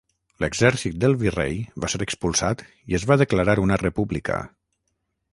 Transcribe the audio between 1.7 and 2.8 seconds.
va ser expulsat